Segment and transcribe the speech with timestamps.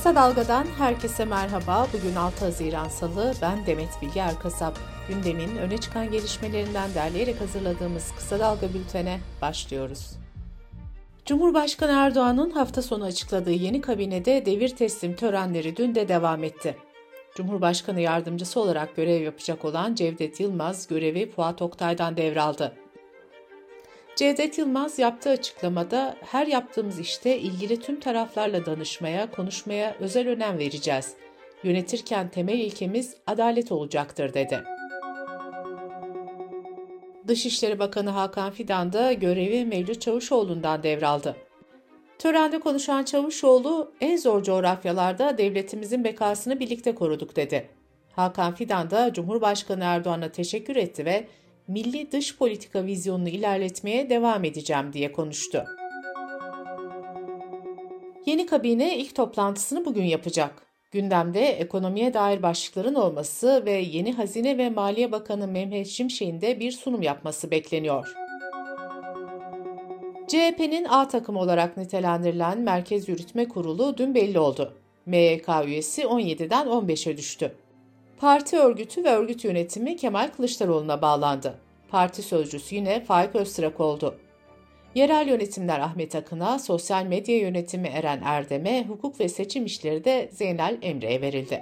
[0.00, 1.86] Kısa Dalga'dan herkese merhaba.
[1.92, 3.32] Bugün 6 Haziran Salı.
[3.42, 4.78] Ben Demet Bilge Erkasap.
[5.08, 10.10] Gündemin öne çıkan gelişmelerinden derleyerek hazırladığımız Kısa Dalga bültene başlıyoruz.
[11.26, 16.76] Cumhurbaşkanı Erdoğan'ın hafta sonu açıkladığı yeni kabinede devir teslim törenleri dün de devam etti.
[17.34, 22.72] Cumhurbaşkanı yardımcısı olarak görev yapacak olan Cevdet Yılmaz görevi Fuat Oktay'dan devraldı.
[24.20, 31.14] Cevdet Yılmaz yaptığı açıklamada her yaptığımız işte ilgili tüm taraflarla danışmaya, konuşmaya özel önem vereceğiz.
[31.64, 34.64] Yönetirken temel ilkemiz adalet olacaktır dedi.
[37.28, 41.36] Dışişleri Bakanı Hakan Fidan da görevi Mevlüt Çavuşoğlu'ndan devraldı.
[42.18, 47.68] Törende konuşan Çavuşoğlu, en zor coğrafyalarda devletimizin bekasını birlikte koruduk dedi.
[48.12, 51.26] Hakan Fidan da Cumhurbaşkanı Erdoğan'a teşekkür etti ve
[51.70, 55.64] milli dış politika vizyonunu ilerletmeye devam edeceğim diye konuştu.
[58.26, 60.66] Yeni kabine ilk toplantısını bugün yapacak.
[60.90, 66.72] Gündemde ekonomiye dair başlıkların olması ve yeni Hazine ve Maliye Bakanı Mehmet Şimşek'in de bir
[66.72, 68.14] sunum yapması bekleniyor.
[70.28, 74.74] CHP'nin A takımı olarak nitelendirilen Merkez Yürütme Kurulu dün belli oldu.
[75.06, 77.54] MYK üyesi 17'den 15'e düştü.
[78.18, 81.69] Parti örgütü ve örgüt yönetimi Kemal Kılıçdaroğlu'na bağlandı.
[81.90, 84.18] Parti sözcüsü yine Faik Öztürk oldu.
[84.94, 90.78] Yerel yönetimler Ahmet Akın'a, sosyal medya yönetimi Eren Erdem'e, hukuk ve seçim işleri de Zeynel
[90.82, 91.60] Emre'ye verildi.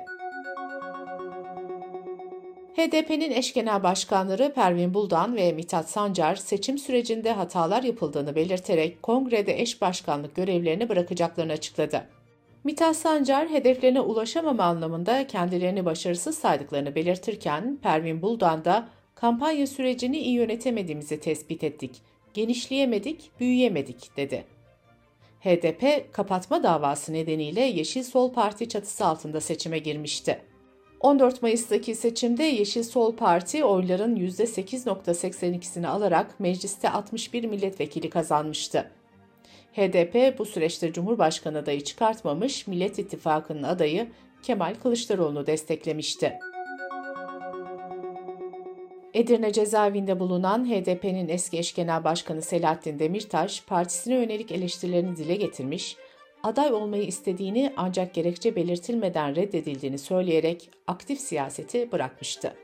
[2.76, 9.60] HDP'nin eş genel başkanları Pervin Buldan ve Mithat Sancar seçim sürecinde hatalar yapıldığını belirterek kongrede
[9.60, 12.04] eş başkanlık görevlerini bırakacaklarını açıkladı.
[12.64, 18.88] Mithat Sancar hedeflerine ulaşamama anlamında kendilerini başarısız saydıklarını belirtirken Pervin Buldan da
[19.20, 22.02] kampanya sürecini iyi yönetemediğimizi tespit ettik,
[22.34, 24.44] genişleyemedik, büyüyemedik dedi.
[25.41, 30.41] HDP kapatma davası nedeniyle Yeşil Sol Parti çatısı altında seçime girmişti.
[31.00, 38.91] 14 Mayıs'taki seçimde Yeşil Sol Parti oyların %8.82'sini alarak mecliste 61 milletvekili kazanmıştı.
[39.72, 44.09] HDP bu süreçte Cumhurbaşkanı adayı çıkartmamış, Millet İttifakı'nın adayı
[44.42, 46.38] Kemal Kılıçdaroğlu'nu desteklemişti.
[49.14, 55.96] Edirne cezaevinde bulunan HDP'nin eski eş genel başkanı Selahattin Demirtaş, partisine yönelik eleştirilerini dile getirmiş,
[56.42, 62.54] aday olmayı istediğini ancak gerekçe belirtilmeden reddedildiğini söyleyerek aktif siyaseti bırakmıştı.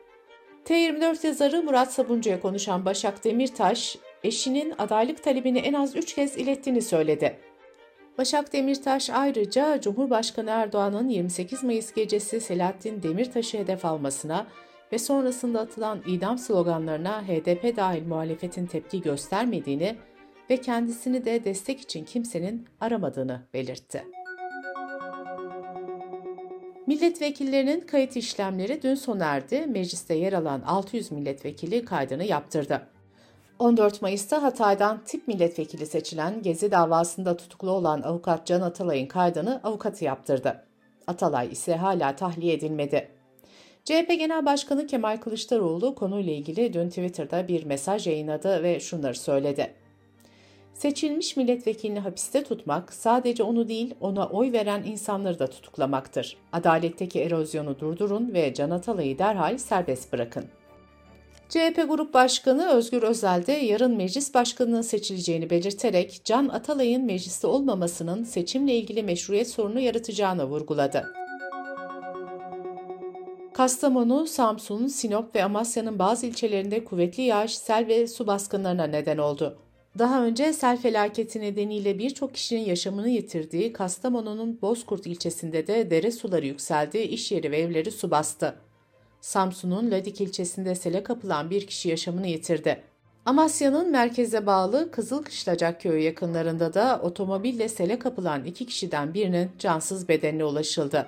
[0.65, 6.83] T24 yazarı Murat Sabuncu'ya konuşan Başak Demirtaş, eşinin adaylık talebini en az 3 kez ilettiğini
[6.83, 7.39] söyledi.
[8.19, 14.47] Başak Demirtaş ayrıca Cumhurbaşkanı Erdoğan'ın 28 Mayıs gecesi Selahattin Demirtaş'ı hedef almasına
[14.95, 19.97] ve sonrasında atılan idam sloganlarına HDP dahil muhalefetin tepki göstermediğini
[20.51, 24.05] ve kendisini de destek için kimsenin aramadığını belirtti.
[26.87, 29.67] Milletvekillerinin kayıt işlemleri dün sona erdi.
[29.67, 32.87] Mecliste yer alan 600 milletvekili kaydını yaptırdı.
[33.59, 40.05] 14 Mayıs'ta Hatay'dan tip milletvekili seçilen Gezi davasında tutuklu olan avukat Can Atalay'ın kaydını avukatı
[40.05, 40.65] yaptırdı.
[41.07, 43.24] Atalay ise hala tahliye edilmedi.
[43.85, 49.75] CHP Genel Başkanı Kemal Kılıçdaroğlu konuyla ilgili dün Twitter'da bir mesaj yayınladı ve şunları söyledi.
[50.75, 56.37] Seçilmiş milletvekilini hapiste tutmak sadece onu değil ona oy veren insanları da tutuklamaktır.
[56.53, 60.45] Adaletteki erozyonu durdurun ve Can Atalay'ı derhal serbest bırakın.
[61.49, 68.25] CHP Grup Başkanı Özgür Özel de yarın meclis başkanının seçileceğini belirterek Can Atalay'ın mecliste olmamasının
[68.25, 71.24] seçimle ilgili meşruiyet sorunu yaratacağını vurguladı.
[73.55, 79.59] Kastamonu, Samsun, Sinop ve Amasya'nın bazı ilçelerinde kuvvetli yağış, sel ve su baskınlarına neden oldu.
[79.99, 86.47] Daha önce sel felaketi nedeniyle birçok kişinin yaşamını yitirdiği Kastamonu'nun Bozkurt ilçesinde de dere suları
[86.47, 88.55] yükseldi, iş yeri ve evleri su bastı.
[89.21, 92.83] Samsun'un Ladik ilçesinde sele kapılan bir kişi yaşamını yitirdi.
[93.27, 100.45] Amasya'nın merkeze bağlı Kızılkışlacak köyü yakınlarında da otomobille sele kapılan iki kişiden birinin cansız bedenine
[100.45, 101.07] ulaşıldı.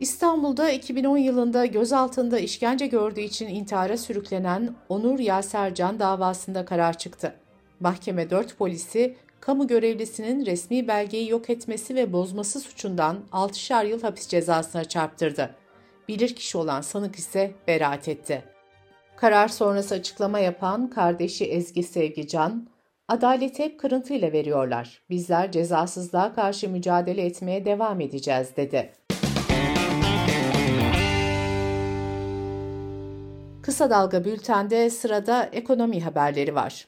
[0.00, 7.34] İstanbul'da 2010 yılında gözaltında işkence gördüğü için intihara sürüklenen Onur Yasercan davasında karar çıktı.
[7.80, 14.28] Mahkeme 4 polisi kamu görevlisinin resmi belgeyi yok etmesi ve bozması suçundan 6'şar yıl hapis
[14.28, 15.54] cezasına çarptırdı.
[16.08, 18.44] Bilirkişi olan sanık ise beraat etti.
[19.16, 22.68] Karar sonrası açıklama yapan kardeşi Ezgi Sevgican,
[23.08, 25.02] adaleti hep kırıntıyla veriyorlar.
[25.10, 28.92] Bizler cezasızlığa karşı mücadele etmeye devam edeceğiz dedi.
[33.68, 36.86] Kısa Dalga Bülten'de sırada ekonomi haberleri var.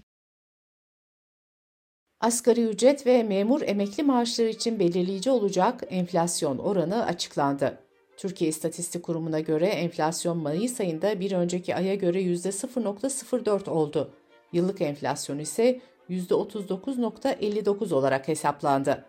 [2.21, 7.79] Asgari ücret ve memur emekli maaşları için belirleyici olacak enflasyon oranı açıklandı.
[8.17, 14.11] Türkiye İstatistik Kurumu'na göre enflasyon Mayıs ayında bir önceki aya göre %0.04 oldu.
[14.53, 15.81] Yıllık enflasyon ise
[16.11, 19.05] %39.59 olarak hesaplandı.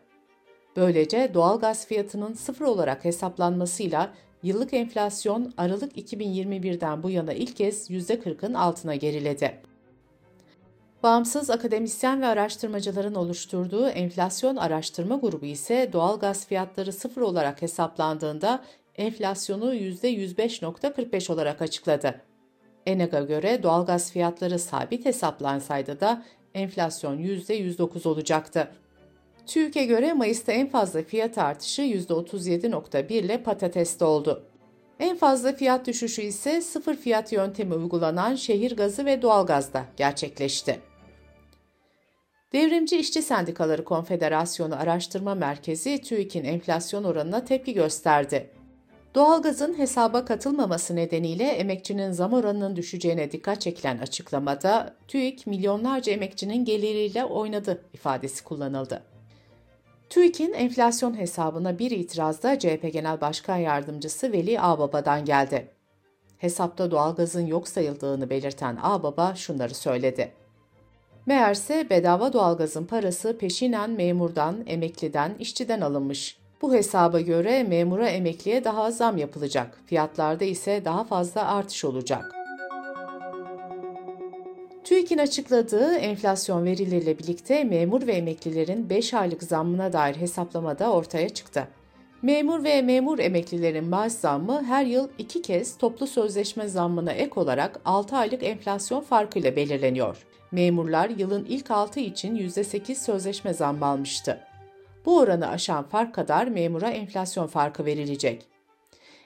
[0.75, 8.53] Böylece doğalgaz fiyatının sıfır olarak hesaplanmasıyla yıllık enflasyon Aralık 2021'den bu yana ilk kez %40'ın
[8.53, 9.61] altına geriledi.
[11.03, 18.63] Bağımsız akademisyen ve araştırmacıların oluşturduğu enflasyon araştırma grubu ise doğalgaz fiyatları sıfır olarak hesaplandığında
[18.95, 22.21] enflasyonu %105.45 olarak açıkladı.
[22.85, 26.23] ENAG'a göre doğalgaz fiyatları sabit hesaplansaydı da
[26.53, 28.71] enflasyon %109 olacaktı.
[29.45, 34.43] TÜİK'e göre Mayıs'ta en fazla fiyat artışı %37.1 ile patateste oldu.
[34.99, 40.79] En fazla fiyat düşüşü ise sıfır fiyat yöntemi uygulanan şehir gazı ve doğalgazda gerçekleşti.
[42.53, 48.49] Devrimci İşçi Sendikaları Konfederasyonu Araştırma Merkezi TÜİK'in enflasyon oranına tepki gösterdi.
[49.15, 57.25] Doğalgazın hesaba katılmaması nedeniyle emekçinin zam oranının düşeceğine dikkat çekilen açıklamada TÜİK milyonlarca emekçinin geliriyle
[57.25, 59.03] oynadı ifadesi kullanıldı.
[60.11, 65.71] TÜİK'in enflasyon hesabına bir itiraz da CHP Genel Başkan Yardımcısı Veli Ağbaba'dan geldi.
[66.37, 70.31] Hesapta doğalgazın yok sayıldığını belirten Ağbaba şunları söyledi.
[71.25, 76.37] Meğerse bedava doğalgazın parası peşinen memurdan, emekliden, işçiden alınmış.
[76.61, 79.77] Bu hesaba göre memura emekliye daha zam yapılacak.
[79.85, 82.40] Fiyatlarda ise daha fazla artış olacak.
[85.01, 91.67] TÜİK'in açıkladığı enflasyon verileriyle birlikte memur ve emeklilerin 5 aylık zammına dair hesaplamada ortaya çıktı.
[92.21, 97.79] Memur ve memur emeklilerin maaş zammı her yıl iki kez toplu sözleşme zammına ek olarak
[97.85, 100.25] 6 aylık enflasyon farkıyla belirleniyor.
[100.51, 104.39] Memurlar yılın ilk 6 için %8 sözleşme zammı almıştı.
[105.05, 108.50] Bu oranı aşan fark kadar memura enflasyon farkı verilecek.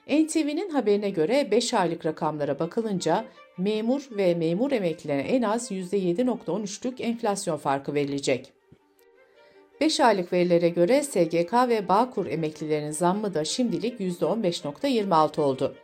[0.08, 3.26] NTV'nin haberine göre 5 aylık rakamlara bakılınca
[3.58, 8.54] memur ve memur emeklilerine en az %7.13'lük enflasyon farkı verilecek.
[9.82, 15.76] 5 aylık verilere göre SGK ve Bağkur emeklilerinin zammı da şimdilik %15.26 oldu.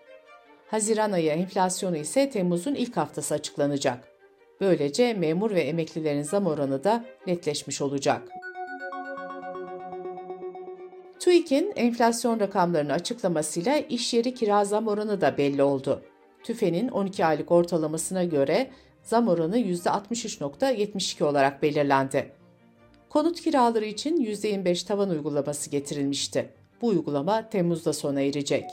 [0.68, 4.07] Haziran ayı enflasyonu ise Temmuz'un ilk haftası açıklanacak.
[4.62, 8.41] Böylece memur ve emeklilerin zam oranı da netleşmiş olacak.
[11.31, 16.01] TÜİK'in enflasyon rakamlarını açıklamasıyla iş yeri kira zam oranı da belli oldu.
[16.44, 18.72] TÜFE'nin 12 aylık ortalamasına göre
[19.04, 22.31] zam oranı %63.72 olarak belirlendi.
[23.10, 26.50] Konut kiraları için %25 tavan uygulaması getirilmişti.
[26.81, 28.63] Bu uygulama Temmuz'da sona erecek.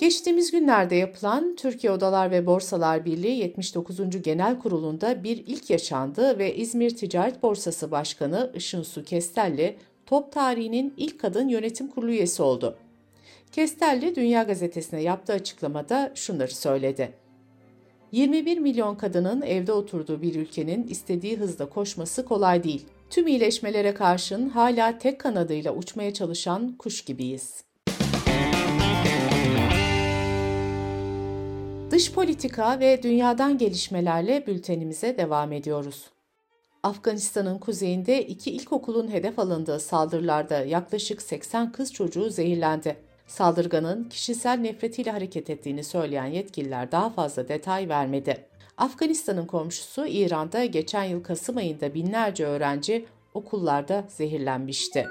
[0.00, 4.22] Geçtiğimiz günlerde yapılan Türkiye Odalar ve Borsalar Birliği 79.
[4.22, 9.76] Genel Kurulu'nda bir ilk yaşandı ve İzmir Ticaret Borsası Başkanı Işın Su Kestelli,
[10.06, 12.78] top tarihinin ilk kadın yönetim kurulu üyesi oldu.
[13.52, 17.12] Kestelli Dünya Gazetesi'ne yaptığı açıklamada şunları söyledi.
[18.12, 22.86] 21 milyon kadının evde oturduğu bir ülkenin istediği hızda koşması kolay değil.
[23.10, 27.69] Tüm iyileşmelere karşın hala tek kanadıyla uçmaya çalışan kuş gibiyiz.
[31.90, 36.10] Dış politika ve dünyadan gelişmelerle bültenimize devam ediyoruz.
[36.82, 42.96] Afganistan'ın kuzeyinde iki ilkokulun hedef alındığı saldırılarda yaklaşık 80 kız çocuğu zehirlendi.
[43.26, 48.44] Saldırganın kişisel nefretiyle hareket ettiğini söyleyen yetkililer daha fazla detay vermedi.
[48.76, 55.06] Afganistan'ın komşusu İran'da geçen yıl Kasım ayında binlerce öğrenci okullarda zehirlenmişti.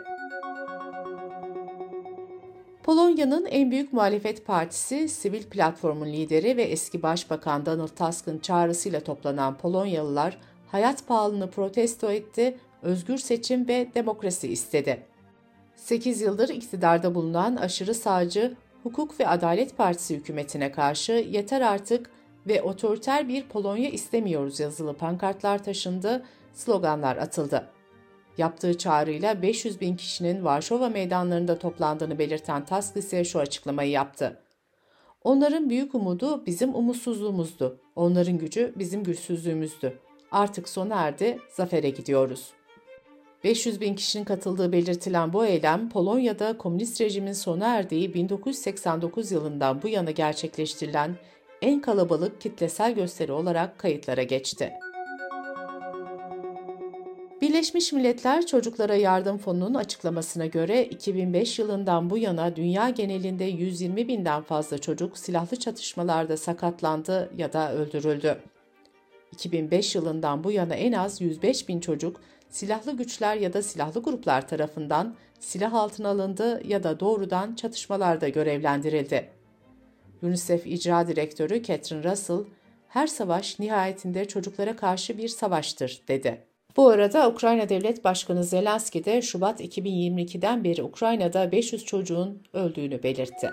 [2.90, 9.58] Polonya'nın en büyük muhalefet partisi, Sivil Platform'un lideri ve eski başbakan Donald Tusk'ın çağrısıyla toplanan
[9.58, 15.04] Polonyalılar hayat pahalılığını protesto etti, özgür seçim ve demokrasi istedi.
[15.76, 22.10] 8 yıldır iktidarda bulunan aşırı sağcı Hukuk ve Adalet Partisi hükümetine karşı yeter artık
[22.48, 27.79] ve otoriter bir Polonya istemiyoruz yazılı pankartlar taşındı, sloganlar atıldı.
[28.40, 34.40] Yaptığı çağrıyla 500 bin kişinin Varşova meydanlarında toplandığını belirten Tusk ise şu açıklamayı yaptı.
[35.24, 37.80] Onların büyük umudu bizim umutsuzluğumuzdu.
[37.96, 40.00] Onların gücü bizim güçsüzlüğümüzdü.
[40.32, 42.52] Artık sona erdi, zafere gidiyoruz.
[43.44, 49.88] 500 bin kişinin katıldığı belirtilen bu eylem Polonya'da komünist rejimin sona erdiği 1989 yılından bu
[49.88, 51.16] yana gerçekleştirilen
[51.62, 54.74] en kalabalık kitlesel gösteri olarak kayıtlara geçti.
[57.60, 64.42] Birleşmiş Milletler Çocuklara Yardım Fonu'nun açıklamasına göre 2005 yılından bu yana dünya genelinde 120 binden
[64.42, 68.42] fazla çocuk silahlı çatışmalarda sakatlandı ya da öldürüldü.
[69.32, 74.48] 2005 yılından bu yana en az 105 bin çocuk silahlı güçler ya da silahlı gruplar
[74.48, 79.30] tarafından silah altına alındı ya da doğrudan çatışmalarda görevlendirildi.
[80.22, 82.44] UNICEF İcra Direktörü Catherine Russell,
[82.88, 86.49] her savaş nihayetinde çocuklara karşı bir savaştır, dedi.
[86.78, 93.52] Bu arada Ukrayna Devlet Başkanı Zelenski de Şubat 2022'den beri Ukrayna'da 500 çocuğun öldüğünü belirtti.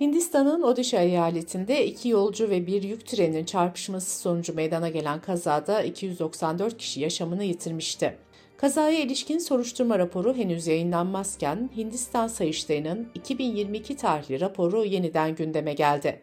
[0.00, 6.78] Hindistan'ın Odisha eyaletinde iki yolcu ve bir yük treninin çarpışması sonucu meydana gelen kazada 294
[6.78, 8.18] kişi yaşamını yitirmişti.
[8.56, 16.22] Kazaya ilişkin soruşturma raporu henüz yayınlanmazken Hindistan Sayıştayı'nın 2022 tarihli raporu yeniden gündeme geldi.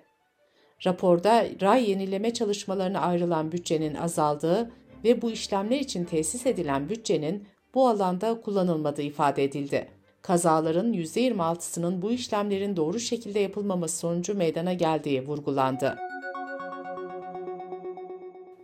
[0.85, 4.71] Raporda ray yenileme çalışmalarına ayrılan bütçenin azaldığı
[5.03, 9.87] ve bu işlemler için tesis edilen bütçenin bu alanda kullanılmadığı ifade edildi.
[10.21, 15.97] Kazaların %26'sının bu işlemlerin doğru şekilde yapılmaması sonucu meydana geldiği vurgulandı.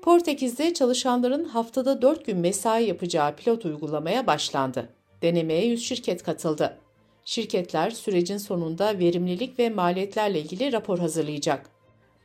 [0.02, 4.90] Portekiz'de çalışanların haftada 4 gün mesai yapacağı pilot uygulamaya başlandı.
[5.22, 6.78] Denemeye 100 şirket katıldı.
[7.26, 11.77] Şirketler sürecin sonunda verimlilik ve maliyetlerle ilgili rapor hazırlayacak.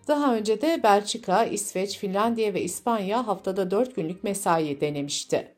[0.09, 5.55] Daha önce de Belçika, İsveç, Finlandiya ve İspanya haftada 4 günlük mesai denemişti.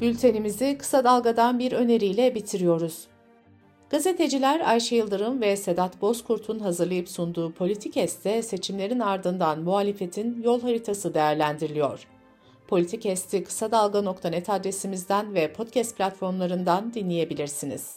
[0.00, 3.06] Bültenimizi kısa dalgadan bir öneriyle bitiriyoruz.
[3.90, 12.06] Gazeteciler Ayşe Yıldırım ve Sedat Bozkurt'un hazırlayıp sunduğu Politikest'te seçimlerin ardından muhalefetin yol haritası değerlendiriliyor.
[12.68, 17.96] Politikest'i kısa dalga.net adresimizden ve podcast platformlarından dinleyebilirsiniz.